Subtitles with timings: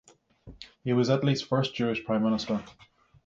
[0.83, 2.63] He was Italy's first Jewish Prime Minister.